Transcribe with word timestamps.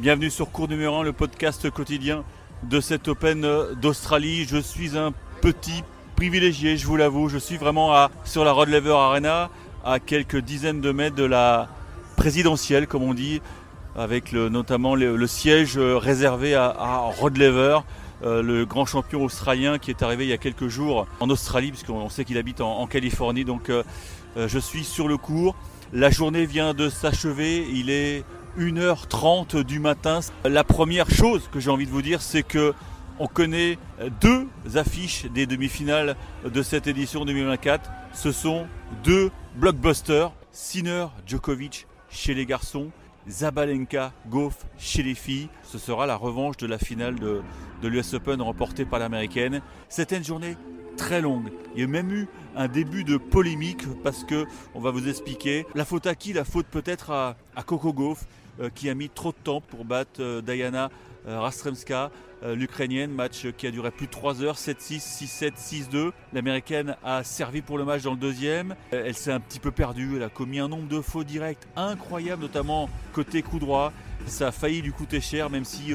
Bienvenue 0.00 0.30
sur 0.30 0.50
Cours 0.50 0.66
numéro 0.66 0.96
1, 1.00 1.02
le 1.02 1.12
podcast 1.12 1.68
quotidien 1.68 2.24
de 2.62 2.80
cet 2.80 3.06
Open 3.08 3.46
d'Australie. 3.82 4.46
Je 4.48 4.56
suis 4.56 4.96
un 4.96 5.12
petit 5.42 5.84
privilégié, 6.16 6.78
je 6.78 6.86
vous 6.86 6.96
l'avoue. 6.96 7.28
Je 7.28 7.36
suis 7.36 7.58
vraiment 7.58 8.08
sur 8.24 8.42
la 8.42 8.52
Rod 8.52 8.70
Lever 8.70 8.94
Arena, 8.94 9.50
à 9.84 9.98
quelques 10.00 10.38
dizaines 10.38 10.80
de 10.80 10.90
mètres 10.90 11.16
de 11.16 11.24
la 11.24 11.68
présidentielle, 12.16 12.86
comme 12.86 13.02
on 13.02 13.12
dit, 13.12 13.42
avec 13.94 14.32
notamment 14.32 14.94
le, 14.94 15.26
siège 15.26 15.76
réservé 15.76 16.54
à, 16.54 17.10
Rod 17.18 17.36
Lever. 17.36 17.80
Euh, 18.24 18.42
le 18.42 18.64
grand 18.64 18.86
champion 18.86 19.22
australien 19.22 19.78
qui 19.78 19.90
est 19.90 20.02
arrivé 20.02 20.24
il 20.24 20.30
y 20.30 20.34
a 20.34 20.38
quelques 20.38 20.68
jours 20.68 21.06
en 21.20 21.28
Australie, 21.28 21.72
puisqu'on 21.72 22.08
sait 22.08 22.24
qu'il 22.24 22.38
habite 22.38 22.62
en, 22.62 22.86
Californie. 22.86 23.44
Donc 23.44 23.68
euh, 23.68 23.82
euh, 24.38 24.48
je 24.48 24.58
suis 24.58 24.84
sur 24.84 25.08
le 25.08 25.18
cours. 25.18 25.56
La 25.92 26.08
journée 26.08 26.46
vient 26.46 26.72
de 26.72 26.88
s'achever. 26.88 27.66
Il 27.70 27.90
est 27.90 28.24
1h30 28.58 29.62
du 29.62 29.78
matin. 29.78 30.20
La 30.44 30.64
première 30.64 31.10
chose 31.10 31.48
que 31.52 31.60
j'ai 31.60 31.70
envie 31.70 31.86
de 31.86 31.90
vous 31.90 32.02
dire, 32.02 32.22
c'est 32.22 32.42
que 32.42 32.74
on 33.18 33.26
connaît 33.26 33.78
deux 34.20 34.48
affiches 34.76 35.26
des 35.26 35.46
demi-finales 35.46 36.16
de 36.44 36.62
cette 36.62 36.86
édition 36.86 37.24
2024. 37.24 37.90
Ce 38.12 38.32
sont 38.32 38.66
deux 39.04 39.30
blockbusters. 39.56 40.32
Sinner 40.52 41.06
Djokovic 41.26 41.86
chez 42.10 42.34
les 42.34 42.44
garçons, 42.44 42.90
Zabalenka 43.28 44.12
Goff 44.28 44.66
chez 44.78 45.02
les 45.02 45.14
filles. 45.14 45.48
Ce 45.62 45.78
sera 45.78 46.06
la 46.06 46.16
revanche 46.16 46.56
de 46.56 46.66
la 46.66 46.78
finale 46.78 47.16
de, 47.20 47.42
de 47.82 47.88
l'US 47.88 48.14
Open 48.14 48.42
remportée 48.42 48.84
par 48.84 48.98
l'américaine. 48.98 49.60
C'était 49.88 50.16
une 50.16 50.24
journée 50.24 50.56
très 50.96 51.20
longue. 51.20 51.50
Il 51.74 51.80
y 51.80 51.84
a 51.84 51.86
même 51.86 52.10
eu 52.10 52.28
un 52.56 52.68
début 52.68 53.04
de 53.04 53.16
polémique 53.16 53.84
parce 54.02 54.24
que 54.24 54.44
on 54.74 54.80
va 54.80 54.90
vous 54.90 55.08
expliquer 55.08 55.66
la 55.74 55.84
faute 55.84 56.06
à 56.06 56.14
qui? 56.14 56.32
La 56.32 56.44
faute 56.44 56.66
peut-être 56.66 57.10
à, 57.10 57.36
Coco 57.64 57.92
Gauff 57.92 58.26
qui 58.74 58.90
a 58.90 58.94
mis 58.94 59.08
trop 59.08 59.32
de 59.32 59.36
temps 59.42 59.60
pour 59.60 59.84
battre 59.84 60.20
euh, 60.20 60.42
Diana 60.42 60.90
euh, 61.26 61.40
Rastremska, 61.40 62.10
l'Ukrainienne, 62.42 63.10
match 63.10 63.48
qui 63.58 63.66
a 63.66 63.70
duré 63.70 63.90
plus 63.90 64.06
de 64.06 64.12
3 64.12 64.42
heures, 64.42 64.56
7-6, 64.56 65.26
6-7, 65.26 65.90
6-2. 65.92 66.12
L'Américaine 66.32 66.96
a 67.04 67.22
servi 67.22 67.60
pour 67.60 67.76
le 67.76 67.84
match 67.84 68.00
dans 68.00 68.12
le 68.12 68.16
deuxième. 68.16 68.74
Elle 68.92 69.14
s'est 69.14 69.30
un 69.30 69.40
petit 69.40 69.58
peu 69.58 69.70
perdue, 69.70 70.16
elle 70.16 70.22
a 70.22 70.30
commis 70.30 70.58
un 70.58 70.68
nombre 70.68 70.88
de 70.88 71.02
faux 71.02 71.22
directs 71.22 71.68
incroyables, 71.76 72.40
notamment 72.40 72.88
côté 73.12 73.42
coup 73.42 73.58
droit. 73.58 73.92
Ça 74.24 74.48
a 74.48 74.52
failli 74.52 74.80
lui 74.80 74.92
coûter 74.92 75.20
cher, 75.20 75.50
même 75.50 75.66
si 75.66 75.92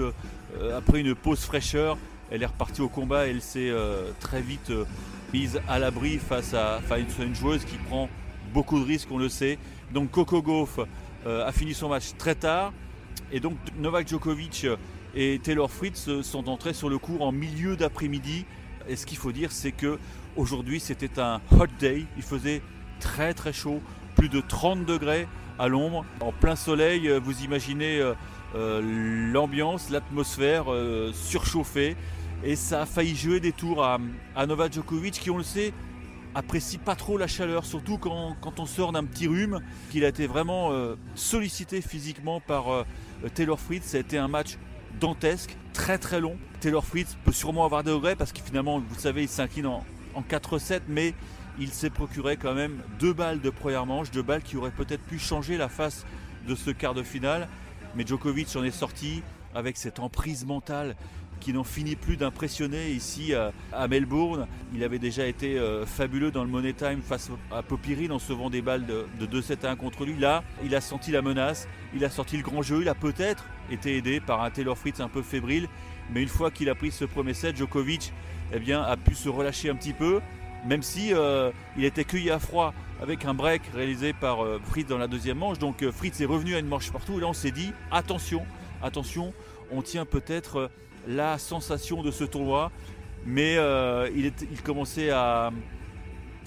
après 0.72 1.00
une 1.00 1.16
pause 1.16 1.40
fraîcheur, 1.40 1.98
elle 2.32 2.44
est 2.44 2.48
repartie 2.48 2.82
au 2.82 2.90
combat. 2.90 3.28
Elle 3.28 3.42
s'est 3.42 3.70
euh, 3.70 4.12
très 4.20 4.42
vite 4.42 4.70
euh, 4.70 4.86
mise 5.34 5.62
à 5.68 5.80
l'abri 5.80 6.18
face 6.18 6.54
à, 6.54 6.80
une, 6.98 7.36
joueuse 7.36 7.66
qui 7.66 7.78
prend 7.78 8.10
beaucoup 8.54 8.80
de 8.80 8.86
risques, 8.86 9.10
on 9.12 9.18
le 9.18 9.30
sait. 9.30 9.58
Donc 9.94 10.12
Coco 10.12 10.42
Gauff 10.42 10.80
euh, 10.80 10.86
a 11.26 11.52
fini 11.52 11.74
son 11.74 11.90
match 11.90 12.16
très 12.18 12.36
tard. 12.36 12.74
Et 13.32 13.40
donc 13.40 13.58
Novak 13.78 14.08
Djokovic 14.08 14.68
et 15.16 15.40
Taylor 15.42 15.72
Fritz 15.72 16.22
sont 16.22 16.50
entrés 16.50 16.74
sur 16.74 16.90
le 16.90 16.98
cours 16.98 17.22
en 17.22 17.32
milieu 17.32 17.76
d'après-midi. 17.76 18.46
Et 18.88 18.96
ce 18.96 19.06
qu'il 19.06 19.18
faut 19.18 19.32
dire, 19.32 19.52
c'est 19.52 19.72
que 19.72 19.98
aujourd'hui 20.36 20.80
c'était 20.80 21.20
un 21.20 21.42
hot 21.52 21.68
day. 21.80 22.06
Il 22.18 22.24
faisait 22.24 22.62
très 23.00 23.34
très 23.34 23.54
chaud, 23.54 23.82
plus 24.16 24.30
de 24.30 24.42
30 24.42 24.86
degrés 24.86 25.28
à 25.58 25.68
l'ombre, 25.68 26.06
en 26.20 26.32
plein 26.32 26.56
soleil. 26.56 27.10
Vous 27.24 27.44
imaginez 27.44 28.02
l'ambiance, 28.54 29.90
l'atmosphère 29.90 30.66
surchauffée. 31.14 31.96
Et 32.44 32.56
ça 32.56 32.84
a 32.84 32.86
failli 32.86 33.16
jouer 33.16 33.40
des 33.40 33.52
tours 33.52 33.84
à, 33.84 33.98
Novak 34.46 34.74
Djokovic 34.74 35.14
qui, 35.14 35.32
on 35.32 35.38
le 35.38 35.44
sait, 35.44 35.74
apprécie 36.36 36.78
pas 36.78 36.96
trop 36.96 37.18
la 37.18 37.28
chaleur, 37.28 37.66
surtout 37.66 37.98
quand, 37.98 38.60
on 38.60 38.66
sort 38.66 38.92
d'un 38.92 39.06
petit 39.06 39.28
rhume, 39.28 39.62
qu'il 39.90 40.04
a 40.04 40.10
été 40.10 40.28
vraiment 40.28 40.72
euh, 40.72 40.96
sollicité 41.16 41.82
physiquement 41.82 42.42
par 42.42 42.72
euh, 42.72 42.84
Taylor 43.34 43.60
Fritz. 43.60 43.86
Ça 43.86 43.98
a 43.98 44.02
été 44.02 44.18
un 44.18 44.28
match 44.28 44.58
dantesque, 45.00 45.56
très 45.74 45.98
très 45.98 46.20
long. 46.20 46.38
Taylor 46.60 46.86
Fritz 46.86 47.18
peut 47.24 47.32
sûrement 47.32 47.66
avoir 47.66 47.84
des 47.84 47.92
regrets 47.92 48.16
parce 48.16 48.34
que 48.34 48.42
finalement, 48.42 48.80
vous 48.80 49.00
savez, 49.00 49.24
il 49.24 49.30
s'incline 49.30 49.68
en, 49.68 49.84
4-7, 50.30 50.82
mais 50.88 51.14
il 51.60 51.70
s'est 51.70 51.90
procuré 51.90 52.38
quand 52.38 52.54
même 52.54 52.82
deux 53.00 53.14
balles 53.14 53.42
de 53.42 53.50
première 53.50 53.86
manche, 53.86 54.12
deux 54.12 54.22
balles 54.22 54.44
qui 54.44 54.56
auraient 54.56 54.72
peut-être 54.72 55.04
pu 55.04 55.20
changer 55.20 55.58
la 55.58 55.68
face 55.68 56.06
de 56.48 56.56
ce 56.56 56.70
quart 56.72 56.94
de 56.94 57.04
finale. 57.04 57.48
Mais 57.96 58.06
Djokovic 58.06 58.54
en 58.56 58.64
est 58.64 58.72
sorti 58.72 59.24
avec 59.54 59.78
cette 59.78 60.00
emprise 60.00 60.46
mentale 60.46 60.96
qui 61.40 61.54
n'en 61.54 61.64
finit 61.64 61.96
plus 61.96 62.18
d'impressionner 62.18 62.90
ici 62.92 63.34
à, 63.34 63.88
Melbourne. 63.88 64.48
Il 64.74 64.84
avait 64.84 65.00
déjà 65.00 65.26
été 65.28 65.58
euh, 65.58 65.86
fabuleux 65.86 66.32
dans 66.32 66.44
le 66.44 66.50
Money 66.50 66.74
Time 66.74 67.02
face 67.02 67.30
à 67.52 67.62
Popirine 67.64 68.12
en 68.12 68.20
sauvant 68.20 68.50
des 68.50 68.62
balles 68.62 68.86
de, 68.86 69.26
2-7 69.26 69.66
à 69.66 69.72
1 69.72 69.76
contre 69.76 70.06
lui. 70.06 70.18
Là, 70.18 70.44
il 70.64 70.76
a 70.76 70.82
senti 70.82 71.12
la 71.12 71.22
menace, 71.22 71.68
il 71.94 72.04
a 72.04 72.10
sorti 72.10 72.38
le 72.38 72.44
grand 72.44 72.62
jeu, 72.62 72.82
il 72.82 72.90
a 72.90 72.96
peut-être 72.96 73.46
été 73.72 73.98
aidé 73.98 74.20
par 74.20 74.44
un 74.44 74.50
Taylor 74.50 74.78
Fritz 74.78 75.00
un 75.00 75.10
peu 75.10 75.22
fébrile. 75.22 75.68
Mais 76.14 76.22
une 76.22 76.30
fois 76.30 76.52
qu'il 76.52 76.70
a 76.70 76.76
pris 76.76 76.92
ce 76.92 77.06
premier 77.06 77.34
set, 77.34 77.58
Djokovic 77.58 78.14
eh 78.54 78.60
bien, 78.60 78.82
a 78.82 78.96
pu 78.96 79.16
se 79.16 79.28
relâcher 79.28 79.70
un 79.70 79.76
petit 79.76 79.94
peu, 79.94 80.22
même 80.68 80.84
si 80.84 81.14
euh, 81.14 81.52
il 81.78 81.84
était 81.84 82.04
cueilli 82.04 82.30
à 82.30 82.40
froid 82.40 82.74
avec 83.02 83.26
un 83.26 83.34
break 83.34 83.62
réalisé 83.74 84.14
par 84.14 84.44
euh, 84.44 84.60
Fritz 84.64 84.88
dans 84.88 84.98
la 84.98 85.08
deuxième 85.08 85.40
manche. 85.40 85.60
Donc 85.60 85.88
Fritz 85.90 86.20
est 86.22 86.26
revenu 86.26 86.56
à 86.56 86.60
une 86.60 86.68
manche 86.68 86.92
partout. 86.92 87.18
Et 87.18 87.22
là, 87.22 87.28
on 87.28 87.34
s'est 87.34 87.52
dit 87.52 87.72
attention, 87.92 88.46
attention, 88.84 89.34
on 89.72 89.82
tient 89.82 90.06
peut-être 90.06 90.70
la 91.08 91.38
sensation 91.38 92.04
de 92.04 92.12
ce 92.12 92.24
tournoi. 92.24 92.72
Mais 93.26 93.58
euh, 93.58 94.10
il, 94.16 94.62
commençait 94.62 95.10
à. 95.10 95.52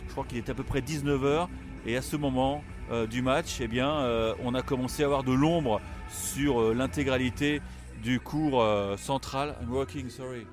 Je 0.07 0.13
crois 0.13 0.25
qu'il 0.25 0.39
était 0.39 0.53
à 0.53 0.55
peu 0.55 0.63
près 0.63 0.81
19h. 0.81 1.49
Et 1.87 1.97
à 1.97 2.03
ce 2.03 2.17
moment 2.17 2.63
euh, 2.91 3.07
du 3.07 3.23
match, 3.23 3.59
eh 3.61 3.69
bien, 3.69 3.91
euh, 3.91 4.35
on 4.43 4.55
a 4.55 4.63
commencé 4.63 5.03
à 5.03 5.07
avoir 5.07 5.25
de 5.25 5.33
l'ombre 5.33 5.81
sur 6.11 6.75
l'intégralité 6.75 7.61
du 8.03 8.21
cours 8.21 8.65
central. 8.97 9.57
I'm 9.61 9.73
working, 9.73 10.09
sorry. 10.09 10.47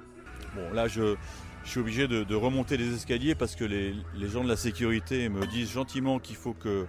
Bon, 0.55 0.73
là, 0.73 0.87
je, 0.87 1.15
suis 1.63 1.79
obligé 1.79 2.07
de, 2.07 2.35
remonter 2.35 2.77
les 2.77 2.93
escaliers 2.93 3.35
parce 3.35 3.55
que 3.55 3.63
les, 3.63 3.93
gens 4.27 4.43
de 4.43 4.49
la 4.49 4.57
sécurité 4.57 5.29
me 5.29 5.45
disent 5.45 5.71
gentiment 5.71 6.19
qu'il 6.19 6.35
faut 6.35 6.53
que, 6.53 6.85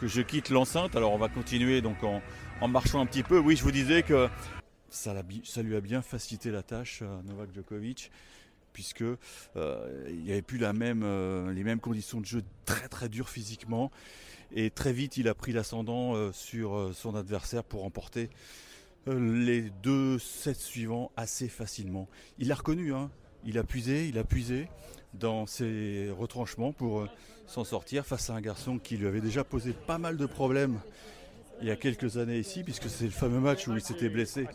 que 0.00 0.08
je 0.08 0.20
quitte 0.20 0.50
l'enceinte. 0.50 0.96
Alors, 0.96 1.12
on 1.12 1.18
va 1.18 1.28
continuer 1.28 1.80
donc 1.80 1.98
en 2.60 2.68
marchant 2.68 3.00
un 3.00 3.06
petit 3.06 3.22
peu. 3.22 3.38
Oui, 3.38 3.56
je 3.56 3.62
vous 3.62 3.72
disais 3.72 4.02
que 4.02 4.28
ça, 4.90 5.14
lui 5.62 5.76
a 5.76 5.80
bien 5.80 6.02
facilité 6.02 6.50
la 6.50 6.62
tâche 6.62 7.02
à 7.02 7.22
Novak 7.24 7.54
Djokovic 7.54 8.10
puisque 8.72 9.02
euh, 9.02 10.06
il 10.08 10.22
n'y 10.22 10.32
avait 10.32 10.42
plus 10.42 10.60
euh, 10.62 11.52
les 11.52 11.64
mêmes 11.64 11.80
conditions 11.80 12.20
de 12.20 12.26
jeu 12.26 12.44
très 12.64 12.88
très 12.88 13.08
dures 13.08 13.28
physiquement 13.28 13.90
et 14.52 14.70
très 14.70 14.92
vite 14.92 15.16
il 15.16 15.28
a 15.28 15.34
pris 15.34 15.52
l'ascendant 15.52 16.14
euh, 16.14 16.32
sur 16.32 16.90
son 16.94 17.14
adversaire 17.14 17.64
pour 17.64 17.82
remporter 17.82 18.30
les 19.06 19.70
deux 19.82 20.18
sets 20.18 20.54
suivants 20.54 21.10
assez 21.16 21.48
facilement. 21.48 22.06
Il 22.38 22.48
l'a 22.48 22.54
reconnu, 22.54 22.92
hein. 22.92 23.10
il 23.44 23.58
a 23.58 23.64
puisé, 23.64 24.06
il 24.06 24.18
a 24.18 24.24
puisé 24.24 24.68
dans 25.14 25.46
ses 25.46 26.10
retranchements 26.10 26.72
pour 26.72 27.06
s'en 27.46 27.64
sortir 27.64 28.04
face 28.04 28.28
à 28.30 28.34
un 28.34 28.40
garçon 28.40 28.78
qui 28.78 28.98
lui 28.98 29.06
avait 29.06 29.22
déjà 29.22 29.42
posé 29.42 29.72
pas 29.72 29.98
mal 29.98 30.16
de 30.18 30.26
problèmes 30.26 30.78
il 31.62 31.68
y 31.68 31.70
a 31.70 31.76
quelques 31.76 32.16
années 32.16 32.38
ici, 32.38 32.62
puisque 32.62 32.88
c'est 32.88 33.04
le 33.04 33.10
fameux 33.10 33.40
match 33.40 33.68
où 33.68 33.74
il 33.74 33.80
s'était 33.80 34.08
blessé 34.08 34.46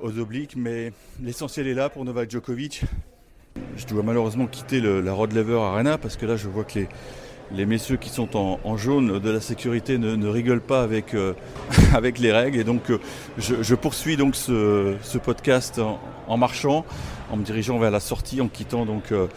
aux 0.00 0.18
obliques. 0.18 0.54
Mais 0.56 0.92
l'essentiel 1.22 1.66
est 1.66 1.74
là 1.74 1.88
pour 1.88 2.04
Novak 2.04 2.30
Djokovic. 2.30 2.82
Je 3.76 3.86
dois 3.86 4.02
malheureusement 4.02 4.46
quitter 4.46 4.80
la 4.80 5.12
Rod 5.12 5.32
Lever 5.32 5.58
Arena 5.58 5.98
parce 5.98 6.16
que 6.16 6.26
là, 6.26 6.36
je 6.36 6.48
vois 6.48 6.64
que 6.64 6.80
les, 7.52 7.66
messieurs 7.66 7.96
qui 7.96 8.08
sont 8.08 8.36
en, 8.36 8.76
jaune 8.76 9.18
de 9.18 9.30
la 9.30 9.40
sécurité 9.40 9.98
ne, 9.98 10.26
rigolent 10.26 10.60
pas 10.60 10.82
avec, 10.82 11.14
euh, 11.14 11.34
avec 11.94 12.18
les 12.18 12.32
règles. 12.32 12.58
Et 12.58 12.64
donc, 12.64 12.90
euh, 12.90 12.98
je, 13.38 13.74
poursuis 13.74 14.16
donc 14.16 14.34
ce, 14.34 15.18
podcast 15.18 15.80
en, 16.26 16.36
marchant, 16.36 16.84
en 17.30 17.36
me 17.36 17.44
dirigeant 17.44 17.78
vers 17.78 17.90
la 17.90 18.00
sortie, 18.00 18.40
en 18.40 18.48
quittant 18.48 18.86
donc 18.86 19.12
euh, 19.12 19.28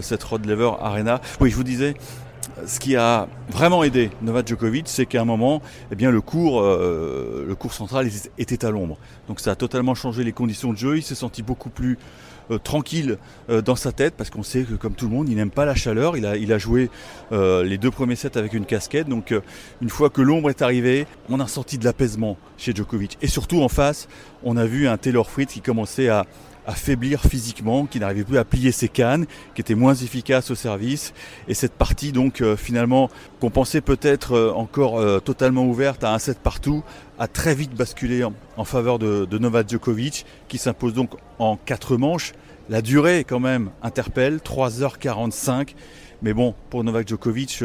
cette 0.00 0.22
Rod 0.24 0.44
Lever 0.46 0.72
Arena. 0.80 1.20
Oui, 1.40 1.50
je 1.50 1.56
vous 1.56 1.64
disais, 1.64 1.94
ce 2.66 2.78
qui 2.78 2.96
a 2.96 3.28
vraiment 3.50 3.84
aidé 3.84 4.10
Novak 4.22 4.48
Djokovic, 4.48 4.88
c'est 4.88 5.06
qu'à 5.06 5.20
un 5.20 5.24
moment, 5.24 5.60
eh 5.90 5.94
bien, 5.94 6.10
le 6.10 6.20
cours, 6.20 6.62
euh, 6.62 7.44
le 7.46 7.54
cours 7.54 7.72
central 7.72 8.08
était 8.38 8.64
à 8.64 8.70
l'ombre. 8.70 8.98
Donc 9.28 9.40
ça 9.40 9.52
a 9.52 9.54
totalement 9.56 9.94
changé 9.94 10.24
les 10.24 10.32
conditions 10.32 10.72
de 10.72 10.78
jeu. 10.78 10.96
Il 10.96 11.02
s'est 11.02 11.14
senti 11.14 11.42
beaucoup 11.42 11.70
plus 11.70 11.98
euh, 12.50 12.58
tranquille 12.58 13.18
euh, 13.50 13.62
dans 13.62 13.76
sa 13.76 13.90
tête 13.90 14.14
parce 14.16 14.30
qu'on 14.30 14.42
sait 14.42 14.62
que 14.62 14.74
comme 14.74 14.94
tout 14.94 15.06
le 15.06 15.14
monde, 15.14 15.28
il 15.28 15.36
n'aime 15.36 15.50
pas 15.50 15.64
la 15.64 15.74
chaleur. 15.74 16.16
Il 16.16 16.26
a, 16.26 16.36
il 16.36 16.52
a 16.52 16.58
joué 16.58 16.90
les 17.32 17.78
deux 17.78 17.90
premiers 17.90 18.16
sets 18.16 18.38
avec 18.38 18.52
une 18.52 18.66
casquette. 18.66 19.08
Donc 19.08 19.34
une 19.82 19.90
fois 19.90 20.10
que 20.10 20.22
l'ombre 20.22 20.50
est 20.50 20.62
arrivée, 20.62 21.06
on 21.28 21.40
a 21.40 21.48
senti 21.48 21.78
de 21.78 21.84
l'apaisement 21.84 22.36
chez 22.56 22.72
Djokovic. 22.74 23.18
Et 23.22 23.26
surtout 23.26 23.62
en 23.62 23.68
face, 23.68 24.08
on 24.44 24.56
a 24.56 24.66
vu 24.66 24.86
un 24.86 24.96
Taylor 24.96 25.28
Fritz 25.28 25.52
qui 25.52 25.60
commençait 25.60 26.08
à, 26.08 26.26
affaiblir 26.66 27.22
physiquement, 27.22 27.86
qui 27.86 28.00
n'arrivait 28.00 28.24
plus 28.24 28.38
à 28.38 28.44
plier 28.44 28.72
ses 28.72 28.88
cannes, 28.88 29.26
qui 29.54 29.60
était 29.60 29.74
moins 29.74 29.94
efficace 29.94 30.50
au 30.50 30.54
service. 30.54 31.12
Et 31.48 31.54
cette 31.54 31.74
partie 31.74 32.12
donc 32.12 32.40
euh, 32.40 32.56
finalement 32.56 33.10
qu'on 33.40 33.50
pensait 33.50 33.80
peut-être 33.80 34.32
euh, 34.32 34.52
encore 34.52 34.98
euh, 34.98 35.20
totalement 35.20 35.66
ouverte 35.66 36.04
à 36.04 36.14
un 36.14 36.18
set 36.18 36.38
partout, 36.38 36.82
a 37.18 37.28
très 37.28 37.54
vite 37.54 37.74
basculé 37.74 38.24
en, 38.24 38.64
faveur 38.64 38.98
de, 38.98 39.38
Novak 39.38 39.68
Djokovic, 39.68 40.26
qui 40.48 40.58
s'impose 40.58 40.94
donc 40.94 41.10
en 41.38 41.56
quatre 41.56 41.96
manches. 41.96 42.32
La 42.68 42.82
durée 42.82 43.24
quand 43.24 43.40
même 43.40 43.70
interpelle, 43.82 44.38
3h45. 44.38 45.74
Mais 46.22 46.32
bon, 46.32 46.54
pour 46.70 46.82
Novak 46.82 47.06
Djokovic, 47.06 47.62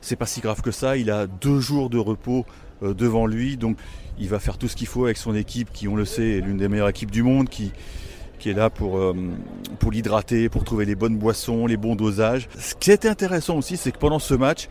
c'est 0.00 0.16
pas 0.16 0.26
si 0.26 0.40
grave 0.40 0.60
que 0.60 0.70
ça. 0.70 0.96
Il 0.96 1.10
a 1.10 1.26
deux 1.26 1.58
jours 1.58 1.90
de 1.90 1.98
repos 1.98 2.44
devant 2.82 3.26
lui. 3.26 3.56
Donc 3.56 3.78
il 4.20 4.28
va 4.28 4.38
faire 4.38 4.58
tout 4.58 4.68
ce 4.68 4.76
qu'il 4.76 4.86
faut 4.86 5.06
avec 5.06 5.16
son 5.16 5.34
équipe 5.34 5.72
qui, 5.72 5.88
on 5.88 5.96
le 5.96 6.04
sait, 6.04 6.36
est 6.36 6.40
l'une 6.40 6.58
des 6.58 6.68
meilleures 6.68 6.90
équipes 6.90 7.10
du 7.10 7.22
monde, 7.22 7.48
qui, 7.48 7.72
qui 8.38 8.50
est 8.50 8.54
là 8.54 8.70
pour, 8.70 9.00
pour 9.78 9.90
l'hydrater, 9.90 10.48
pour 10.48 10.64
trouver 10.64 10.84
les 10.84 10.94
bonnes 10.94 11.16
boissons, 11.16 11.66
les 11.66 11.76
bons 11.76 11.96
dosages. 11.96 12.48
Ce 12.58 12.74
qui 12.74 12.90
était 12.90 13.08
intéressant 13.08 13.56
aussi, 13.56 13.76
c'est 13.76 13.92
que 13.92 13.98
pendant 13.98 14.18
ce 14.18 14.34
match, 14.34 14.68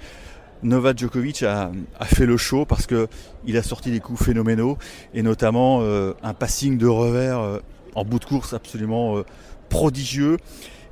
Novak 0.64 0.98
Djokovic 0.98 1.44
a, 1.44 1.72
fait 2.04 2.26
le 2.26 2.38
show 2.38 2.66
parce 2.66 2.88
que 2.88 3.08
il 3.46 3.58
a 3.58 3.64
sorti 3.64 3.92
des 3.92 4.00
coups 4.00 4.24
phénoménaux 4.24 4.78
et 5.14 5.22
notamment 5.22 5.80
euh, 5.82 6.14
un 6.24 6.34
passing 6.34 6.78
de 6.78 6.88
revers 6.88 7.40
euh, 7.40 7.60
en 7.96 8.04
bout 8.04 8.20
de 8.20 8.26
course 8.26 8.54
absolument 8.54 9.18
euh, 9.18 9.24
prodigieux. 9.70 10.38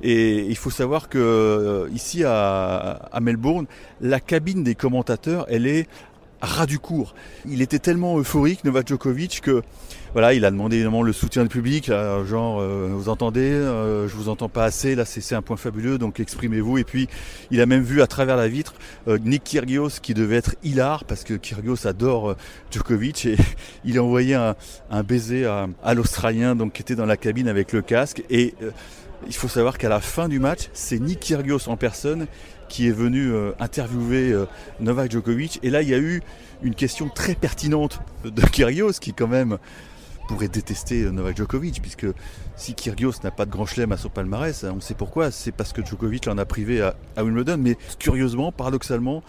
Et 0.02 0.44
il 0.46 0.56
faut 0.56 0.70
savoir 0.70 1.08
que 1.08 1.88
ici 1.92 2.22
à, 2.22 3.08
à, 3.10 3.20
Melbourne, 3.20 3.66
la 4.02 4.20
cabine 4.20 4.62
des 4.62 4.74
commentateurs, 4.74 5.46
elle 5.48 5.66
est 5.66 5.88
ras 6.40 6.66
du 6.66 6.78
cours. 6.78 7.14
Il 7.46 7.62
était 7.62 7.78
tellement 7.78 8.18
euphorique, 8.18 8.64
Novak 8.64 8.88
Djokovic, 8.88 9.40
que 9.40 9.62
voilà, 10.12 10.32
il 10.32 10.46
a 10.46 10.50
demandé 10.50 10.76
évidemment 10.76 11.02
le 11.02 11.12
soutien 11.12 11.42
du 11.42 11.50
public, 11.50 11.90
genre 12.26 12.58
euh, 12.58 12.88
vous 12.90 13.10
entendez, 13.10 13.50
euh, 13.50 14.08
je 14.08 14.14
vous 14.14 14.30
entends 14.30 14.48
pas 14.48 14.64
assez, 14.64 14.94
là 14.94 15.04
c'est 15.04 15.34
un 15.34 15.42
point 15.42 15.58
fabuleux, 15.58 15.98
donc 15.98 16.20
exprimez-vous. 16.20 16.78
Et 16.78 16.84
puis 16.84 17.06
il 17.50 17.60
a 17.60 17.66
même 17.66 17.82
vu 17.82 18.00
à 18.00 18.06
travers 18.06 18.36
la 18.36 18.48
vitre 18.48 18.74
euh, 19.08 19.18
Nick 19.18 19.44
Kyrgios 19.44 20.00
qui 20.00 20.14
devait 20.14 20.36
être 20.36 20.54
hilar 20.64 21.04
parce 21.04 21.22
que 21.22 21.34
Kyrgios 21.34 21.86
adore 21.86 22.34
Djokovic 22.70 23.26
et 23.26 23.36
il 23.84 23.98
a 23.98 24.02
envoyé 24.02 24.34
un, 24.34 24.54
baiser 25.02 25.44
à, 25.44 25.68
à 25.84 25.92
l'Australien 25.92 26.56
donc 26.56 26.72
qui 26.72 26.80
était 26.80 26.94
dans 26.94 27.04
la 27.04 27.18
cabine 27.18 27.48
avec 27.48 27.72
le 27.72 27.82
casque 27.82 28.22
et 28.30 28.54
il 29.26 29.34
faut 29.34 29.48
savoir 29.48 29.78
qu'à 29.78 29.88
la 29.88 30.00
fin 30.00 30.28
du 30.28 30.38
match, 30.38 30.68
c'est 30.72 30.98
Nick 30.98 31.20
Kyrgios 31.20 31.68
en 31.68 31.76
personne 31.76 32.26
qui 32.68 32.88
est 32.88 32.92
venu 32.92 33.32
euh, 33.32 33.52
interviewer 33.60 34.32
euh, 34.32 34.46
Novak 34.80 35.10
Djokovic. 35.10 35.60
Et 35.62 35.70
là, 35.70 35.82
il 35.82 35.88
y 35.88 35.94
a 35.94 35.98
eu 35.98 36.22
une 36.62 36.74
question 36.74 37.08
très 37.08 37.34
pertinente 37.34 38.00
de 38.24 38.42
Kyrgios, 38.42 38.92
qui 39.00 39.12
quand 39.12 39.28
même 39.28 39.58
pourrait 40.28 40.48
détester 40.48 41.02
euh, 41.02 41.10
Novak 41.10 41.36
Djokovic, 41.36 41.80
puisque 41.80 42.06
si 42.56 42.74
Kyrgios 42.74 43.12
n'a 43.22 43.30
pas 43.30 43.46
de 43.46 43.50
grand 43.50 43.66
chelem 43.66 43.92
à 43.92 43.96
son 43.96 44.08
palmarès, 44.08 44.64
on 44.64 44.80
sait 44.80 44.94
pourquoi, 44.94 45.30
c'est 45.30 45.52
parce 45.52 45.72
que 45.72 45.84
Djokovic 45.84 46.26
l'en 46.26 46.38
a 46.38 46.44
privé 46.44 46.80
à, 46.80 46.96
Wimbledon. 47.16 47.58
Mais 47.58 47.76
curieusement, 47.98 48.52
paradoxalement, 48.52 49.22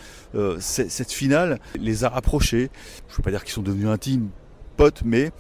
cette 0.60 1.12
finale 1.12 1.60
les 1.76 2.04
a 2.04 2.10
rapprochés. 2.10 2.70
Je 3.08 3.14
ne 3.14 3.18
veux 3.18 3.24
pas 3.24 3.32
dire 3.32 3.44
qu'ils 3.44 3.54
sont 3.54 3.62
devenus 3.62 3.88
intimes, 3.88 4.30
potes, 4.76 5.04
mais 5.06 5.32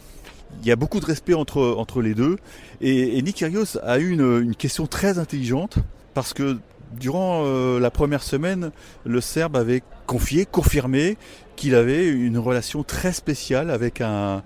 il 0.61 0.67
y 0.67 0.71
a 0.71 0.75
beaucoup 0.75 0.99
de 0.99 1.05
respect 1.05 1.33
entre, 1.33 1.75
entre 1.77 2.01
les 2.01 2.13
deux. 2.13 2.37
Et, 2.81 3.21
Nick 3.21 3.37
Kyrgios 3.37 3.77
a 3.83 3.99
eu 3.99 4.09
une, 4.09 4.55
question 4.55 4.87
très 4.87 5.19
intelligente, 5.19 5.77
parce 6.13 6.33
que 6.33 6.57
Durant 6.93 7.43
euh, 7.45 7.79
la 7.79 7.91
première 7.91 8.23
semaine, 8.23 8.71
le 9.05 9.19
Serbe 9.19 9.57
avait 9.57 9.83
confié, 10.05 10.45
confirmé 10.45 11.17
qu'il 11.55 11.75
avait 11.75 12.07
une 12.07 12.37
relation 12.37 12.83
très 12.83 13.11
spéciale 13.11 13.71
avec 13.71 13.99
un, 13.99 14.43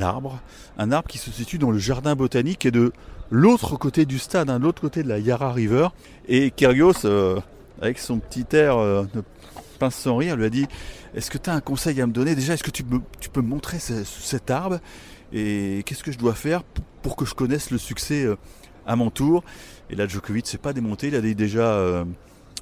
arbre, 0.00 0.40
un 0.78 0.92
arbre 0.92 1.08
qui 1.08 1.18
se 1.18 1.30
situe 1.30 1.58
dans 1.58 1.70
le 1.70 1.78
jardin 1.78 2.14
botanique 2.14 2.66
et 2.66 2.70
de 2.70 2.92
l'autre 3.30 3.76
côté 3.76 4.04
du 4.04 4.18
stade, 4.18 4.48
hein, 4.48 4.58
de 4.58 4.64
l'autre 4.64 4.80
côté 4.80 5.02
de 5.02 5.08
la 5.08 5.18
Yara 5.18 5.52
River. 5.52 5.88
Et 6.28 6.52
Kyrgios, 6.52 7.04
euh, 7.04 7.40
avec 7.80 7.98
son 7.98 8.18
petit 8.18 8.46
air 8.52 8.78
euh, 8.78 9.04
de 9.12 9.22
pince 9.80 9.96
sans 9.96 10.16
rire, 10.16 10.36
lui 10.36 10.44
a 10.44 10.50
dit 10.50 10.66
Est-ce 11.14 11.30
que 11.30 11.38
tu 11.38 11.50
as 11.50 11.54
un 11.54 11.60
conseil 11.60 12.00
à 12.00 12.06
me 12.06 12.12
donner? 12.12 12.34
Déjà, 12.34 12.54
est-ce 12.54 12.62
que 12.62 12.70
tu, 12.70 12.84
peux 12.84 13.42
me 13.42 13.48
montrer 13.48 13.78
cet 13.78 14.50
arbre? 14.50 14.80
Et 15.32 15.82
qu'est-ce 15.84 16.02
que 16.02 16.12
je 16.12 16.18
dois 16.18 16.34
faire 16.34 16.62
pour 17.02 17.16
que 17.16 17.24
je 17.24 17.34
connaisse 17.34 17.70
le 17.70 17.78
succès 17.78 18.26
à 18.86 18.96
mon 18.96 19.10
tour? 19.10 19.44
Et 19.90 19.94
là, 19.94 20.06
Djokovic 20.06 20.46
s'est 20.46 20.58
pas 20.58 20.72
démonté. 20.72 21.08
Il 21.08 21.14
a 21.14 21.20
dit 21.20 21.34
déjà, 21.34 21.74
euh, 21.74 22.04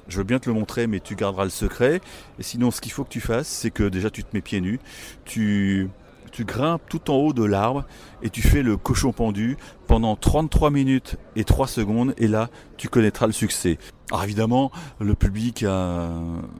je 0.07 0.17
veux 0.17 0.23
bien 0.23 0.39
te 0.39 0.49
le 0.49 0.53
montrer, 0.53 0.87
mais 0.87 0.99
tu 0.99 1.15
garderas 1.15 1.45
le 1.45 1.49
secret. 1.49 2.01
Et 2.39 2.43
sinon, 2.43 2.71
ce 2.71 2.81
qu'il 2.81 2.91
faut 2.91 3.03
que 3.03 3.09
tu 3.09 3.21
fasses, 3.21 3.47
c'est 3.47 3.71
que 3.71 3.83
déjà 3.83 4.09
tu 4.09 4.23
te 4.23 4.29
mets 4.33 4.41
pieds 4.41 4.61
nus, 4.61 4.79
tu, 5.25 5.87
tu 6.31 6.45
grimpes 6.45 6.81
tout 6.89 7.11
en 7.11 7.15
haut 7.15 7.33
de 7.33 7.43
l'arbre 7.43 7.85
et 8.21 8.29
tu 8.29 8.41
fais 8.41 8.63
le 8.63 8.77
cochon 8.77 9.11
pendu 9.11 9.57
pendant 9.87 10.15
33 10.15 10.71
minutes 10.71 11.17
et 11.35 11.43
3 11.43 11.67
secondes. 11.67 12.13
Et 12.17 12.27
là, 12.27 12.49
tu 12.77 12.89
connaîtras 12.89 13.27
le 13.27 13.33
succès. 13.33 13.77
Alors 14.11 14.23
évidemment, 14.23 14.71
le 14.99 15.15
public 15.15 15.63
a, 15.63 16.09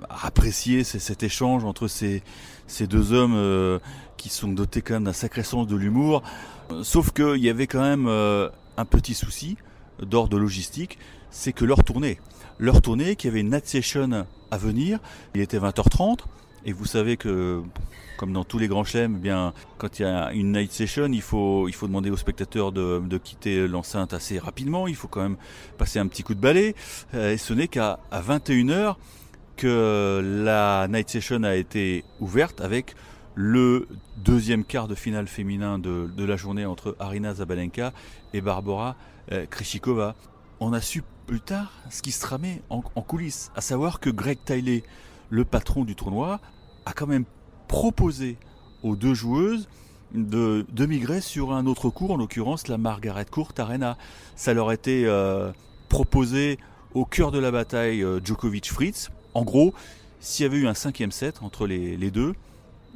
apprécié 0.09 0.83
cet 0.83 1.23
échange 1.23 1.65
entre 1.65 1.87
ces, 1.87 2.23
deux 2.87 3.13
hommes 3.13 3.35
euh, 3.35 3.79
qui 4.17 4.29
sont 4.29 4.49
dotés 4.49 4.81
quand 4.81 4.95
même 4.95 5.03
d'un 5.05 5.13
sacré 5.13 5.43
sens 5.43 5.67
de 5.67 5.75
l'humour. 5.75 6.23
Sauf 6.83 7.11
qu'il 7.11 7.43
y 7.43 7.49
avait 7.49 7.67
quand 7.67 7.81
même 7.81 8.07
euh, 8.07 8.49
un 8.77 8.85
petit 8.85 9.13
souci 9.13 9.57
d'ordre 10.01 10.39
logistique, 10.39 10.97
c'est 11.29 11.53
que 11.53 11.65
leur 11.65 11.83
tournée, 11.83 12.19
leur 12.59 12.81
tournée, 12.81 13.15
qui 13.15 13.27
avait 13.27 13.41
une 13.41 13.51
night 13.51 13.67
session 13.67 14.25
à 14.49 14.57
venir, 14.57 14.99
il 15.35 15.41
était 15.41 15.59
20h30, 15.59 16.19
et 16.65 16.73
vous 16.73 16.85
savez 16.85 17.17
que, 17.17 17.61
comme 18.17 18.33
dans 18.33 18.43
tous 18.43 18.57
les 18.57 18.67
grands 18.67 18.83
chelems, 18.83 19.15
eh 19.17 19.21
bien, 19.21 19.53
quand 19.77 19.99
il 19.99 20.03
y 20.03 20.05
a 20.05 20.31
une 20.31 20.51
night 20.51 20.71
session, 20.71 21.07
il 21.11 21.21
faut, 21.21 21.67
il 21.67 21.73
faut 21.73 21.87
demander 21.87 22.11
aux 22.11 22.17
spectateurs 22.17 22.71
de, 22.71 22.99
de 22.99 23.17
quitter 23.17 23.67
l'enceinte 23.67 24.13
assez 24.13 24.39
rapidement, 24.39 24.87
il 24.87 24.95
faut 24.95 25.07
quand 25.07 25.21
même 25.21 25.37
passer 25.77 25.99
un 25.99 26.07
petit 26.07 26.23
coup 26.23 26.35
de 26.35 26.41
balai, 26.41 26.75
euh, 27.13 27.33
et 27.33 27.37
ce 27.37 27.53
n'est 27.53 27.67
qu'à 27.67 27.99
21h 28.11 28.95
que 29.57 30.21
la 30.43 30.87
night 30.87 31.09
session 31.09 31.43
a 31.43 31.55
été 31.55 32.03
ouverte 32.19 32.61
avec 32.61 32.95
le 33.35 33.87
deuxième 34.17 34.63
quart 34.63 34.87
de 34.87 34.95
finale 34.95 35.27
féminin 35.27 35.79
de, 35.79 36.25
la 36.25 36.35
journée 36.35 36.65
entre 36.65 36.95
Arina 36.99 37.33
Zabalenka 37.35 37.93
et 38.33 38.41
Barbara 38.41 38.95
euh, 39.31 39.45
Krishikova. 39.45 40.15
On 40.59 40.73
a 40.73 40.81
su 40.81 41.03
plus 41.27 41.41
tard 41.41 41.71
ce 41.89 42.01
qui 42.01 42.11
se 42.11 42.21
tramait 42.21 42.61
en, 42.69 42.81
coulisses, 42.81 43.51
à 43.55 43.61
savoir 43.61 43.99
que 43.99 44.09
Greg 44.09 44.37
Tiley, 44.43 44.83
le 45.31 45.45
patron 45.45 45.83
du 45.83 45.95
tournoi, 45.95 46.39
a 46.85 46.93
quand 46.93 47.07
même 47.07 47.25
proposé 47.67 48.37
aux 48.83 48.95
deux 48.95 49.15
joueuses 49.15 49.67
de, 50.13 50.65
migrer 50.85 51.21
sur 51.21 51.53
un 51.53 51.65
autre 51.65 51.89
cours, 51.89 52.11
en 52.11 52.17
l'occurrence 52.17 52.67
la 52.67 52.77
Margaret 52.77 53.25
Court 53.25 53.53
Arena. 53.57 53.97
Ça 54.35 54.53
leur 54.53 54.71
était 54.71 55.05
euh, 55.05 55.51
proposé 55.89 56.59
au 56.93 57.05
cœur 57.05 57.31
de 57.31 57.39
la 57.39 57.49
bataille 57.49 58.03
euh, 58.03 58.19
Djokovic-Fritz. 58.19 59.09
En 59.33 59.43
gros, 59.43 59.73
s'il 60.19 60.43
y 60.43 60.49
avait 60.49 60.57
eu 60.57 60.67
un 60.67 60.73
cinquième 60.73 61.11
set 61.11 61.39
entre 61.41 61.65
les 61.65 62.11
deux, 62.11 62.35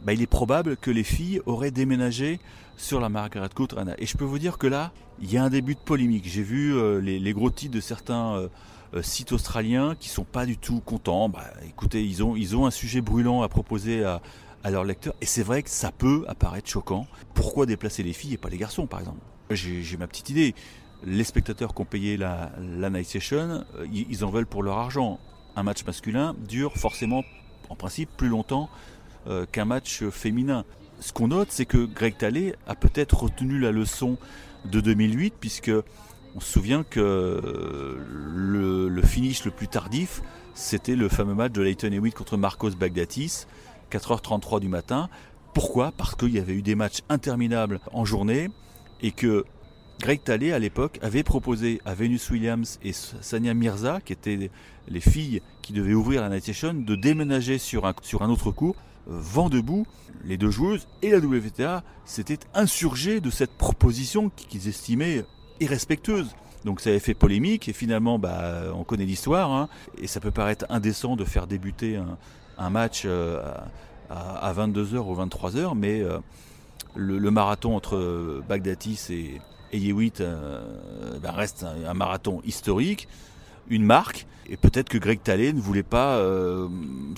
bah, 0.04 0.14
il 0.14 0.22
est 0.22 0.28
probable 0.28 0.76
que 0.76 0.92
les 0.92 1.04
filles 1.04 1.42
auraient 1.46 1.72
déménagé 1.72 2.40
sur 2.78 3.00
la 3.00 3.08
Margaret 3.08 3.50
Court 3.56 3.70
Arena. 3.76 3.96
Et 3.98 4.06
je 4.06 4.18
peux 4.18 4.26
vous 4.26 4.40
dire 4.40 4.58
que 4.58 4.68
là, 4.68 4.92
il 5.22 5.31
y 5.31 5.38
a 5.38 5.44
un 5.44 5.50
début 5.50 5.76
de 5.76 5.80
polémique. 5.80 6.26
J'ai 6.28 6.44
vu 6.44 6.76
euh, 6.76 7.00
les, 7.00 7.34
gros 7.34 7.50
titres 7.50 7.74
de 7.74 7.80
certains 7.80 8.50
sites 9.01 9.31
australiens 9.31 9.95
qui 10.00 10.09
sont 10.09 10.24
pas 10.24 10.45
du 10.45 10.57
tout 10.57 10.80
contents. 10.80 11.30
Bah, 11.30 11.45
écoutez, 11.68 12.03
ils 12.06 12.24
ont, 12.24 12.36
ils 12.36 12.56
ont 12.56 12.65
un 12.65 12.71
sujet 12.71 13.01
brûlant 13.01 13.42
à 13.42 13.50
proposer 13.50 14.03
à, 14.03 14.21
leurs 14.69 14.83
lecteurs. 14.83 15.13
Et 15.21 15.25
c'est 15.25 15.44
vrai 15.44 15.62
que 15.62 15.69
ça 15.69 15.92
peut 15.92 16.25
apparaître 16.27 16.68
choquant. 16.68 17.07
Pourquoi 17.33 17.66
déplacer 17.66 18.02
les 18.04 18.14
filles 18.14 18.33
et 18.33 18.37
pas 18.37 18.49
les 18.49 18.57
garçons, 18.57 18.87
par 18.87 18.99
exemple? 18.99 19.19
J'ai 19.52 19.97
ma 19.97 20.07
petite 20.07 20.30
idée. 20.30 20.56
Les 21.04 21.23
spectateurs 21.23 21.75
qui 21.75 21.81
ont 21.81 21.85
payé 21.85 22.18
la, 22.18 22.52
la 22.59 22.90
night 22.90 23.07
session, 23.07 23.64
ils 23.92 24.25
en 24.25 24.30
veulent 24.30 24.47
pour 24.47 24.64
leur 24.64 24.78
argent. 24.78 25.19
Un 25.56 25.64
match 25.64 25.85
masculin 25.85 26.35
dure 26.47 26.75
forcément, 26.78 27.23
en 27.69 27.75
principe, 27.75 28.09
plus 28.18 28.28
longtemps 28.28 28.69
euh, 29.28 29.45
qu'un 29.52 29.66
match 29.66 30.04
féminin. 30.09 30.66
Ce 30.99 31.11
qu'on 31.11 31.30
note, 31.30 31.47
c'est 31.52 31.66
que 31.66 31.85
Greg 31.85 32.16
Talley 32.18 32.56
a 32.68 32.75
peut-être 32.75 33.23
retenu 33.23 33.59
la 33.59 33.71
leçon 33.71 34.18
de 34.66 34.80
2008, 34.80 35.33
puisque 35.40 35.71
on 36.35 36.39
se 36.39 36.51
souvient 36.51 36.83
que 36.83 37.97
le, 38.35 39.01
finish 39.01 39.45
le 39.45 39.51
plus 39.51 39.68
tardif, 39.68 40.21
c'était 40.54 40.95
le 40.95 41.07
fameux 41.07 41.33
match 41.33 41.54
de 41.54 41.61
Leighton 41.61 41.92
Hewitt 41.92 42.13
contre 42.13 42.37
Marcos 42.37 42.71
Bagdatis, 42.71 43.45
4h33 43.92 44.59
du 44.59 44.68
matin. 44.68 45.09
Pourquoi? 45.54 45.94
Parce 45.95 46.15
qu'il 46.15 46.33
y 46.33 46.39
avait 46.39 46.54
eu 46.54 46.61
des 46.61 46.75
matchs 46.75 46.99
interminables 47.07 47.80
en 47.94 48.04
journée 48.04 48.49
et 49.01 49.11
que 49.11 49.45
Greg 50.01 50.21
Talley, 50.23 50.51
à 50.51 50.59
l'époque, 50.59 50.99
avait 51.01 51.23
proposé 51.23 51.81
à 51.85 51.94
Venus 51.94 52.30
Williams 52.30 52.80
et 52.83 52.92
Sania 52.92 53.54
Mirza, 53.54 54.01
qui 54.04 54.11
étaient 54.11 54.51
les 54.89 54.99
filles 54.99 55.42
qui 55.61 55.71
devaient 55.71 55.94
ouvrir 55.94 56.21
la 56.21 56.30
Night 56.30 56.44
Session, 56.44 56.73
de 56.73 56.95
déménager 56.95 57.57
sur 57.57 57.85
un, 57.85 57.94
sur 58.01 58.23
un 58.23 58.30
autre 58.30 58.51
cours 58.51 58.75
vent 59.07 59.49
debout, 59.49 59.85
les 60.23 60.37
deux 60.37 60.49
joueuses 60.49 60.87
et 61.01 61.11
la 61.11 61.19
WTA 61.19 61.83
s'étaient 62.06 62.39
insurgées 62.54 63.21
de 63.21 63.30
cette 63.30 63.51
proposition 63.51 64.30
qu'ils 64.30 64.68
estimaient 64.68 65.23
irrespectueuse. 65.59 66.35
Donc 66.66 66.81
ça 66.81 66.90
avait 66.90 67.00
fait 67.00 67.14
polémique 67.14 67.69
et 67.69 67.74
finalement 67.74 68.18
bah, 68.18 68.64
on 68.74 68.83
connaît 68.83 69.06
l'histoire 69.06 69.52
hein. 69.52 69.69
et 70.02 70.07
ça 70.07 70.19
peut 70.19 70.31
paraître 70.31 70.66
indécent 70.69 71.16
de 71.16 71.24
faire 71.24 71.45
débuter 71.45 72.00
un, 72.57 72.69
match 72.71 73.04
euh, 73.06 73.40
à, 74.09 74.52
22h 74.52 74.97
ou 74.97 75.16
23h 75.16 75.78
mais 75.78 76.02
euh, 76.02 76.18
le, 76.95 77.30
marathon 77.30 77.76
entre 77.76 78.42
Bagdatis 78.50 79.00
et, 79.12 79.42
et 79.71 80.12
euh, 80.21 81.19
bah, 81.21 81.31
reste 81.33 81.64
un, 81.88 81.94
marathon 81.94 82.42
historique 82.44 83.07
une 83.69 83.83
marque. 83.83 84.28
Et 84.47 84.57
peut-être 84.57 84.90
que 84.90 85.00
Greg 85.00 85.24
Talley 85.24 85.52
ne 85.52 85.59
voulait 85.59 85.81
pas 85.81 86.21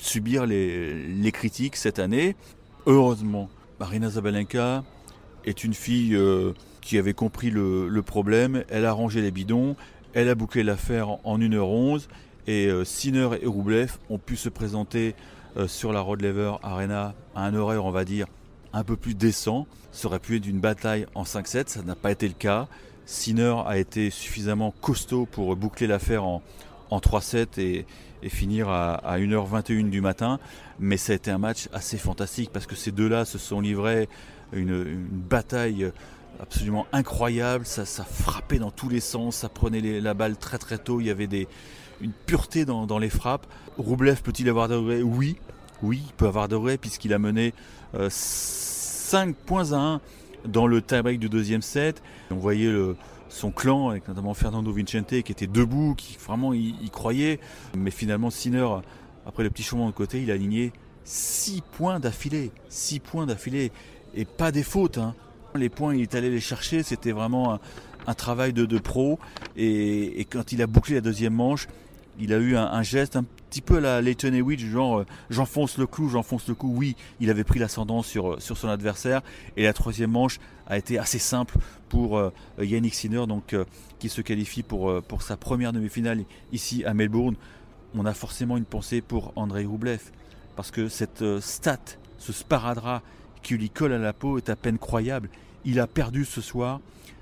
subir 0.02 0.46
les, 0.46 1.32
critiques 1.34 1.76
cette 1.76 2.00
année. 2.00 2.38
Heureusement, 2.86 3.50
Marina 3.82 4.10
Zabalenka 4.10 4.86
est 5.48 5.64
une 5.64 5.74
fille 5.74 6.16
euh, 6.16 6.54
qui 6.82 6.98
avait 6.98 7.14
compris 7.14 7.50
le, 7.50 8.02
problème. 8.02 8.64
Elle 8.70 8.86
a 8.86 8.92
rangé 8.92 9.22
les 9.22 9.32
bidons. 9.32 9.76
Elle 10.14 10.30
a 10.30 10.36
bouclé 10.36 10.64
l'affaire 10.64 11.10
en 11.26 11.40
1h11. 11.40 12.08
Et 12.48 12.68
euh, 12.68 12.86
Sinner 12.86 13.30
et 13.42 13.46
Roublev 13.46 13.98
ont 14.10 14.18
pu 14.18 14.36
se 14.38 14.50
présenter 14.50 15.16
euh, 15.58 15.68
sur 15.68 15.92
la 15.92 16.02
Rod 16.02 16.22
Lever 16.22 16.54
Arena 16.64 17.14
à 17.36 17.46
un 17.46 17.54
horaire, 17.56 17.84
on 17.84 17.92
va 17.92 18.06
dire, 18.06 18.28
un 18.74 18.84
peu 18.84 18.96
plus 18.96 19.16
décent. 19.16 19.68
Ça 19.92 20.08
aurait 20.08 20.20
pu 20.20 20.38
être 20.38 20.48
une 20.48 20.60
bataille 20.60 21.08
en 21.16 21.24
5-7, 21.24 21.68
ça 21.68 21.82
n'a 21.82 21.96
pas 21.96 22.12
été 22.12 22.28
le 22.28 22.34
cas. 22.34 22.68
Sinner 23.06 23.56
a 23.66 23.78
été 23.78 24.10
suffisamment 24.10 24.74
costaud 24.82 25.26
pour 25.26 25.56
boucler 25.56 25.88
l'affaire 25.88 26.24
en, 26.24 26.42
en 26.90 27.00
3-7 27.00 27.60
et, 27.60 27.86
finir 28.30 28.70
à, 28.70 29.18
1h21 29.18 29.90
du 29.90 30.02
matin. 30.02 30.40
Mais 30.80 30.98
ça 30.98 31.14
a 31.14 31.16
été 31.16 31.32
un 31.32 31.38
match 31.38 31.70
assez 31.72 31.98
fantastique 31.98 32.50
parce 32.52 32.66
que 32.66 32.76
ces 32.76 32.92
deux-là 32.92 33.26
se 33.26 33.38
sont 33.38 33.62
livrés 33.62 34.10
une, 34.54 35.08
bataille 35.10 35.92
absolument 36.40 36.88
incroyable. 36.92 37.66
Ça, 37.66 37.86
frappait 38.04 38.60
dans 38.60 38.72
tous 38.72 38.90
les 38.90 39.00
sens, 39.00 39.38
ça 39.38 39.50
prenait 39.50 40.00
la 40.00 40.14
balle 40.14 40.38
très 40.38 40.58
très 40.58 40.78
tôt. 40.78 41.00
Il 41.00 41.08
y 41.08 41.10
avait 41.10 41.48
une 42.02 42.12
pureté 42.12 42.66
dans, 42.66 43.00
les 43.00 43.10
frappes. 43.10 43.48
Roublev 43.78 44.22
peut-il 44.22 44.50
avoir 44.50 44.68
de 44.68 44.78
Oui, 45.02 45.38
oui, 45.82 46.02
il 46.06 46.14
peut 46.14 46.28
avoir 46.28 46.48
de 46.48 46.76
puisqu'il 46.78 47.14
a 47.14 47.20
mené 47.20 47.54
5 48.10 49.30
euh, 49.30 49.34
points 49.46 49.72
à 49.74 49.78
1 49.78 50.02
dans 50.46 50.68
le 50.68 50.82
tie-break 50.82 51.20
du 51.20 51.30
deuxième 51.30 51.62
set. 51.62 52.02
On 52.32 52.36
voyait 52.36 52.72
son 53.30 53.52
clan, 53.52 53.90
avec 53.90 54.08
notamment 54.08 54.34
Fernando 54.34 54.72
Vincente, 54.72 55.22
qui 55.22 55.32
était 55.32 55.48
debout, 55.48 55.96
qui 55.96 56.18
vraiment 56.18 56.54
y, 56.54 56.90
croyait. 56.92 57.40
Mais 57.78 57.92
finalement, 57.92 58.30
Sinner, 58.30 58.68
après 59.26 59.44
le 59.44 59.50
petit 59.50 59.64
changement 59.64 59.88
de 59.88 59.94
côté, 59.94 60.22
il 60.22 60.32
a 60.32 60.34
aligné 60.34 60.72
6 61.04 61.64
points 61.78 62.00
d'affilée. 62.00 62.52
6 62.70 63.00
points 63.00 63.26
d'affilée. 63.26 63.72
Et 64.18 64.26
pas 64.26 64.52
des 64.52 64.64
fautes. 64.64 64.98
Hein. 64.98 65.14
Les 65.54 65.70
points, 65.70 65.96
il 65.96 66.02
est 66.02 66.16
allé 66.16 66.32
les 66.32 66.40
chercher. 66.40 66.82
C'était 66.82 67.12
vraiment 67.12 67.60
un, 68.08 68.14
travail 68.16 68.52
de, 68.52 68.80
pro. 68.80 69.20
Et, 69.56 70.26
quand 70.32 70.52
il 70.52 70.62
a 70.64 70.68
bouclé 70.68 70.96
la 70.96 71.02
deuxième 71.02 71.34
manche, 71.34 71.68
il 72.20 72.34
a 72.34 72.38
eu 72.38 72.58
un, 72.58 72.82
geste 72.82 73.16
un 73.16 73.24
petit 73.24 73.62
peu 73.62 73.78
à 73.78 73.80
la 73.80 74.02
Leighton 74.02 74.34
Hewitt, 74.34 74.60
genre 74.60 75.00
euh, 75.00 75.06
j'enfonce 75.30 75.78
le 75.78 75.86
clou, 75.86 76.10
j'enfonce 76.10 76.48
le 76.48 76.56
clou. 76.56 76.74
Oui, 76.76 76.96
il 77.20 77.30
avait 77.30 77.44
pris 77.44 77.60
l'ascendant 77.60 78.02
sur, 78.02 78.34
euh, 78.34 78.40
sur 78.40 78.58
son 78.58 78.70
adversaire. 78.70 79.22
Et 79.56 79.64
la 79.64 79.74
troisième 79.74 80.10
manche 80.10 80.40
a 80.66 80.80
été 80.80 80.98
assez 80.98 81.20
simple 81.20 81.56
pour 81.88 82.18
euh, 82.18 82.32
Yannick 82.60 82.96
Sinner, 82.96 83.28
donc, 83.28 83.56
qui 84.00 84.10
se 84.10 84.22
qualifie 84.22 84.64
pour, 84.64 85.00
pour 85.04 85.22
sa 85.22 85.38
première 85.38 85.74
demi-finale 85.74 86.24
ici 86.52 86.84
à 86.86 86.96
Melbourne. 86.96 87.36
On 87.94 88.04
a 88.08 88.16
forcément 88.16 88.58
une 88.58 88.66
pensée 88.66 89.02
pour 89.02 89.32
Andrei 89.36 89.66
Roublev, 89.66 90.02
parce 90.56 90.72
que 90.72 90.90
cette 90.90 91.24
stat, 91.40 91.78
ce 92.18 92.34
sparadrap 92.34 93.04
qui 93.42 93.58
lui 93.58 93.70
colle 93.70 93.94
à 93.94 93.98
la 93.98 94.14
peau 94.14 94.38
est 94.38 94.50
à 94.50 94.56
peine 94.56 94.78
croyable. 94.78 95.30
Il 95.66 95.80
a 95.80 95.88
perdu 95.88 96.26
ce 96.26 96.42
soir 96.42 96.80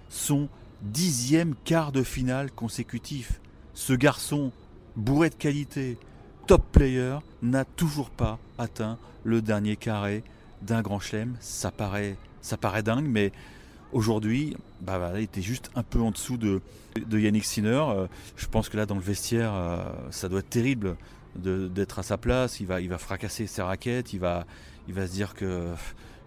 son 0.09 0.47
dixième 0.81 1.55
quart 1.63 1.91
de 1.91 2.03
finale 2.03 2.51
consécutif. 2.51 3.39
Ce 3.73 3.93
garçon 3.93 4.51
bourré 4.95 5.29
de 5.29 5.35
qualité, 5.35 5.97
top 6.47 6.63
player, 6.71 7.17
n'a 7.41 7.65
toujours 7.65 8.09
pas 8.09 8.39
atteint 8.57 8.97
le 9.23 9.41
dernier 9.41 9.75
carré 9.75 10.23
d'un 10.61 10.81
grand 10.81 10.99
chelem. 10.99 11.35
Ça 11.39 11.71
paraît, 11.71 12.15
ça 12.41 12.57
paraît 12.57 12.83
dingue, 12.83 13.07
mais 13.07 13.31
aujourd'hui, 13.91 14.55
bah, 14.81 15.11
il 15.15 15.23
était 15.23 15.41
juste 15.41 15.71
un 15.75 15.83
peu 15.83 15.99
en 15.99 16.11
dessous 16.11 16.37
de, 16.37 16.61
Yannick 17.11 17.45
Sinner. 17.45 17.83
Euh, 17.89 18.07
je 18.37 18.45
pense 18.47 18.69
que 18.69 18.77
là, 18.77 18.85
dans 18.85 18.95
le 18.95 19.01
vestiaire, 19.01 19.53
euh, 19.53 19.83
ça 20.11 20.29
doit 20.29 20.39
être 20.39 20.49
terrible 20.49 20.95
d'être 21.35 21.99
à 21.99 22.03
sa 22.03 22.17
place. 22.17 22.61
Il 22.61 22.67
va, 22.67 22.79
il 22.79 22.89
va 22.89 22.97
fracasser 22.97 23.47
ses 23.47 23.61
raquettes, 23.61 24.13
il 24.13 24.19
va, 24.19 24.45
il 24.87 24.93
va 24.93 25.07
se 25.07 25.11
dire 25.11 25.33
que 25.33 25.73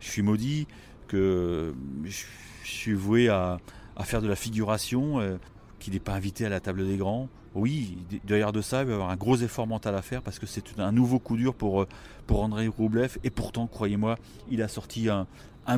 je 0.00 0.08
suis 0.08 0.22
maudit, 0.22 0.66
que 1.06 1.74
je, 2.04 2.24
suis 2.64 2.94
voué 2.94 3.28
à, 3.28 3.58
faire 4.02 4.22
de 4.22 4.28
la 4.28 4.36
figuration, 4.36 5.20
euh, 5.20 5.36
qu'il 5.78 5.94
n'est 5.94 6.00
pas 6.00 6.12
invité 6.12 6.44
à 6.44 6.48
la 6.48 6.60
table 6.60 6.86
des 6.86 6.96
grands 6.96 7.28
oui, 7.54 7.98
derrière 8.24 8.52
de 8.52 8.60
ça, 8.60 8.82
il 8.82 8.86
va 8.86 8.90
y 8.92 8.94
avoir 8.94 9.10
un 9.10 9.16
gros 9.16 9.36
effort 9.36 9.66
mental 9.66 9.94
à 9.94 10.02
faire 10.02 10.22
parce 10.22 10.38
que 10.38 10.46
c'est 10.46 10.78
un 10.78 10.92
nouveau 10.92 11.18
coup 11.18 11.36
dur 11.36 11.54
pour, 11.54 11.82
euh, 11.82 11.88
Andrei 12.30 12.68
Roublev. 12.68 13.18
Et 13.24 13.30
pourtant, 13.30 13.66
croyez-moi, 13.66 14.16
il 14.50 14.62
a 14.62 14.68
sorti 14.68 15.08
un, 15.08 15.26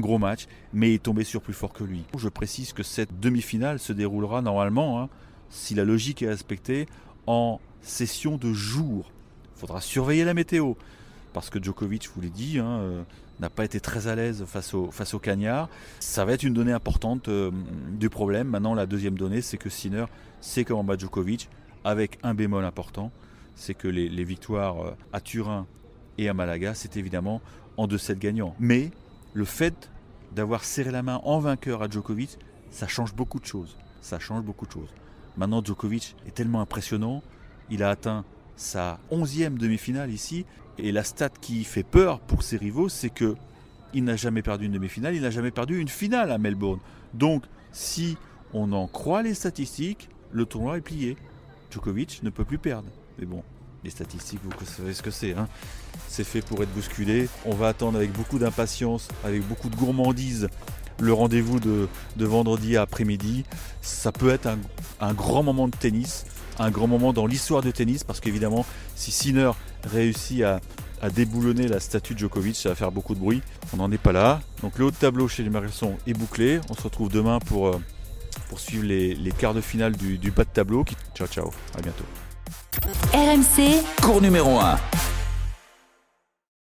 gros 0.01 0.19
match, 0.19 0.47
mais 0.73 0.91
il 0.91 0.95
est 0.95 1.03
tombé 1.03 1.25
sur 1.25 1.41
plus 1.41 1.55
fort 1.55 1.73
que 1.73 1.85
lui. 1.85 2.05
Je 2.17 2.29
précise 2.29 2.73
que 2.73 2.83
cette 2.83 3.19
demi-finale 3.19 3.79
se 3.79 3.93
déroulera 3.93 4.43
normalement, 4.43 5.01
hein, 5.01 5.09
si 5.49 5.75
la 5.75 5.85
logique 5.85 6.23
est 6.23 6.29
respectée, 6.29 6.87
en 7.27 7.61
session 7.81 8.37
de 8.37 8.53
jour. 8.53 9.11
Il 9.57 9.61
faudra 9.61 9.81
surveiller 9.81 10.25
la 10.25 10.35
météo 10.35 10.75
parce 11.33 11.51
que 11.51 11.63
Djokovic, 11.63 12.05
je 12.05 12.11
vous 12.11 12.21
l'ai 12.21 12.31
dit, 12.31 12.59
hein, 12.59 12.79
euh, 12.81 13.03
n'a 13.41 13.51
pas 13.51 13.65
été 13.65 13.81
très 13.81 14.07
à 14.07 14.15
l'aise 14.15 14.45
face 14.47 14.75
au, 14.75 14.91
face 14.91 15.15
au 15.15 15.19
cagnard. 15.19 15.69
Ça 16.01 16.25
va 16.25 16.33
être 16.33 16.43
une 16.43 16.55
donnée 16.55 16.73
importante 16.73 17.29
euh, 17.29 17.51
du 17.93 18.11
problème. 18.11 18.49
Maintenant, 18.49 18.75
la 18.75 18.87
deuxième 18.87 19.17
donnée, 19.17 19.41
c'est 19.41 19.59
que 19.59 19.71
Sinner 19.71 20.07
sait 20.41 20.65
comment 20.65 20.85
battre 20.85 21.01
Djokovic 21.01 21.49
avec 21.85 22.19
un 22.23 22.35
bémol 22.35 22.65
important, 22.65 23.11
c'est 23.55 23.75
que 23.75 23.89
les, 23.89 24.25
victoires 24.25 24.85
euh, 24.85 24.97
à 25.13 25.21
Turin 25.21 25.67
et 26.19 26.29
à 26.29 26.35
Malaga, 26.35 26.75
c'est 26.75 26.97
évidemment 26.97 27.41
en 27.77 27.87
2-7 27.87 28.19
gagnants. 28.19 28.55
Mais 28.59 28.91
le 29.33 29.45
fait 29.45 29.91
d'avoir 30.33 30.65
serré 30.65 30.91
la 30.91 31.03
main 31.03 31.21
en 31.25 31.39
vainqueur 31.39 31.83
à 31.83 31.89
Djokovic, 31.89 32.39
ça 32.71 32.87
change 32.87 33.15
beaucoup 33.15 33.41
de 33.41 33.47
choses. 33.47 33.77
Ça 34.03 34.19
change 34.19 34.43
beaucoup 34.43 34.67
de 34.67 34.73
choses. 34.73 34.91
Maintenant, 35.37 35.63
Djokovic 35.65 36.17
est 36.27 36.35
tellement 36.35 36.61
impressionnant. 36.61 37.23
Il 37.71 37.83
a 37.83 37.91
atteint 37.91 38.25
sa 38.57 38.99
11e 39.11 39.57
demi-finale 39.57 40.11
ici. 40.11 40.45
Et 40.83 40.93
la 40.93 41.05
stat 41.05 41.31
qui 41.41 41.65
fait 41.65 41.83
peur 41.83 42.21
pour 42.21 42.43
ses 42.43 42.57
rivaux, 42.57 42.89
c'est 42.89 43.11
que 43.11 43.37
il 43.93 44.05
n'a 44.05 44.17
jamais 44.17 44.43
perdu 44.43 44.67
une 44.67 44.73
demi-finale, 44.73 45.15
il 45.15 45.23
n'a 45.23 45.31
jamais 45.31 45.51
perdu 45.51 45.79
une 45.79 45.89
finale 45.89 46.31
à 46.31 46.39
Melbourne. 46.39 46.79
Donc, 47.13 47.45
si 47.73 48.17
on 48.53 48.73
en 48.73 48.87
croit 48.87 49.23
les 49.23 49.35
statistiques, 49.35 50.09
le 50.33 50.47
tournoi 50.47 50.79
est 50.79 50.81
plié. 50.81 51.17
Djokovic 51.71 52.23
ne 52.23 52.31
peut 52.31 52.45
plus 52.45 52.59
perdre. 52.59 52.89
Mais 53.19 53.27
bon, 53.27 53.43
les 53.85 53.91
statistiques, 53.91 54.41
vous 54.45 54.67
savez 54.67 54.95
ce 54.95 55.03
que 55.03 55.11
c'est. 55.11 55.35
Hein. 55.35 55.49
c'est 56.09 56.25
fait 56.25 56.43
pour 56.43 56.63
être 56.63 56.73
bousculé. 56.73 57.29
On 57.45 57.55
va 57.55 57.69
attendre 57.69 57.97
avec 57.97 58.13
beaucoup 58.13 58.39
d'impatience, 58.39 59.09
avec 59.25 59.47
beaucoup 59.47 59.69
de 59.69 59.77
gourmandise, 59.77 60.49
le 61.01 61.13
rendez-vous 61.13 61.61
de, 61.61 61.89
vendredi 62.17 62.77
après-midi. 62.77 63.45
Ça 63.81 64.13
peut 64.13 64.31
être 64.31 64.49
un, 65.01 65.15
grand 65.15 65.43
moment 65.43 65.69
de 65.69 65.77
tennis, 65.77 66.27
un 66.59 66.71
grand 66.71 66.87
moment 66.87 67.13
dans 67.13 67.27
l'histoire 67.27 67.63
du 67.63 67.73
tennis, 67.73 68.05
parce 68.05 68.21
qu'évidemment, 68.21 68.67
si 68.95 69.11
Sinner 69.11 69.53
réussit 69.85 70.43
à, 70.43 70.61
déboulonner 71.15 71.67
la 71.67 71.81
statue 71.81 72.13
de 72.13 72.19
Djokovic, 72.19 72.57
ça 72.57 72.69
va 72.69 72.75
faire 72.75 72.93
beaucoup 72.93 73.15
de 73.15 73.21
bruit. 73.21 73.41
On 73.73 73.79
n'en 73.79 73.91
est 73.91 73.99
pas 73.99 74.13
là. 74.13 74.41
Donc 74.61 74.79
le 74.79 74.85
haut 74.85 74.91
de 74.91 74.97
tableau 74.97 75.29
chez 75.29 75.43
les 75.43 75.49
Marissons 75.49 75.97
est 76.07 76.13
bouclé. 76.13 76.61
On 76.69 76.75
se 76.75 76.83
retrouve 76.83 77.09
demain 77.09 77.39
pour... 77.39 77.69
Euh, 77.69 77.81
pour 78.49 78.61
suivre 78.61 78.85
les, 78.85 79.33
quarts 79.39 79.55
de 79.55 79.61
finale 79.61 79.97
du, 79.97 80.19
du 80.19 80.31
bas 80.31 80.45
de 80.45 80.51
tableau. 80.51 80.85
Ciao 81.15 81.27
ciao, 81.27 81.51
à 81.77 81.81
bientôt. 81.81 82.05
RMC, 83.13 83.83
cours 84.03 84.21
numéro 84.21 84.59
1. 84.59 84.79